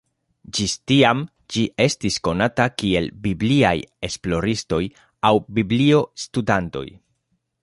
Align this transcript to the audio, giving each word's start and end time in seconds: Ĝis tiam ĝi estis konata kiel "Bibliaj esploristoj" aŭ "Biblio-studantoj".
Ĝis 0.59 0.71
tiam 0.91 1.19
ĝi 1.55 1.65
estis 1.85 2.17
konata 2.29 2.67
kiel 2.83 3.11
"Bibliaj 3.27 3.75
esploristoj" 4.09 4.81
aŭ 5.31 5.33
"Biblio-studantoj". 5.61 6.89